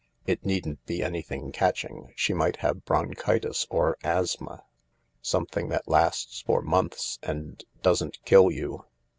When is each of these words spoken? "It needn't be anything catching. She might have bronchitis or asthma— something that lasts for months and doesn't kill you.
"It 0.25 0.43
needn't 0.43 0.83
be 0.87 1.03
anything 1.03 1.51
catching. 1.51 2.11
She 2.15 2.33
might 2.33 2.55
have 2.55 2.85
bronchitis 2.85 3.67
or 3.69 3.97
asthma— 4.03 4.63
something 5.21 5.69
that 5.69 5.87
lasts 5.87 6.41
for 6.41 6.63
months 6.63 7.19
and 7.21 7.63
doesn't 7.83 8.17
kill 8.25 8.49
you. 8.49 8.85